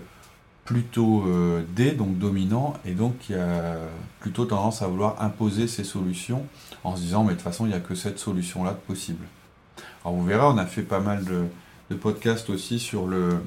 plutôt 0.65 1.25
euh, 1.27 1.65
D, 1.75 1.93
donc 1.93 2.19
dominant, 2.19 2.75
et 2.85 2.93
donc 2.93 3.19
qui 3.19 3.35
a 3.35 3.77
plutôt 4.21 4.45
tendance 4.45 4.83
à 4.83 4.87
vouloir 4.87 5.21
imposer 5.21 5.67
ses 5.67 5.85
solutions 5.85 6.47
en 6.85 6.97
se 6.97 7.03
disant 7.03 7.25
mais 7.25 7.31
de 7.31 7.35
toute 7.35 7.45
façon 7.45 7.67
il 7.67 7.71
n'y 7.71 7.75
a 7.75 7.81
que 7.81 7.95
cette 7.95 8.19
solution-là 8.19 8.73
possible. 8.73 9.27
Alors 10.05 10.17
vous 10.17 10.25
verrez, 10.25 10.45
on 10.45 10.59
a 10.59 10.67
fait 10.67 10.83
pas 10.83 11.01
mal 11.01 11.25
de, 11.25 11.47
podcasts 11.97 12.49
aussi 12.49 12.79
sur 12.79 13.07
le, 13.07 13.43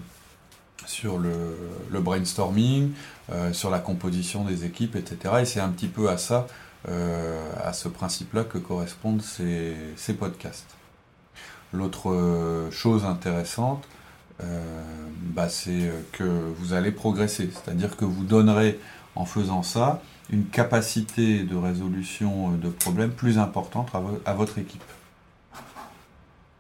sur 0.86 1.18
le, 1.18 2.00
brainstorming, 2.00 2.92
euh, 3.32 3.52
sur 3.54 3.72
la 3.72 3.80
composition 3.80 4.44
des 4.44 4.66
équipes, 4.66 4.96
etc. 4.96 5.38
Et 5.42 5.46
c'est 5.46 5.60
un 5.60 5.70
petit 5.70 5.88
peu 5.88 6.12
à 6.12 6.20
ça, 6.20 6.46
euh, 6.88 7.52
à 7.64 7.74
ce 7.74 7.88
principe-là 7.88 8.44
que 8.44 8.60
correspondent 8.60 9.24
ces, 9.24 10.14
podcasts. 10.20 10.76
L'autre 11.74 12.70
chose 12.70 13.04
intéressante, 13.04 13.84
bah, 15.36 15.50
c'est 15.50 15.92
que 16.14 16.24
vous 16.24 16.74
allez 16.74 16.92
progresser. 16.92 17.50
C'est-à-dire 17.52 17.98
que 17.98 18.06
vous 18.06 18.24
donnerez, 18.24 18.80
en 19.16 19.26
faisant 19.26 19.64
ça, 19.64 20.02
une 20.30 20.46
capacité 20.46 21.44
de 21.44 21.56
résolution 21.56 22.52
de 22.52 22.70
problèmes 22.70 23.12
plus 23.12 23.38
importante 23.38 23.90
à, 24.26 24.34
votre 24.34 24.58
équipe. 24.58 24.84